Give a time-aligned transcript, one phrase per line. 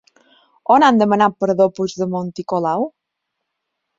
[0.75, 2.87] On han demanat perdó Puigdemont i Colau?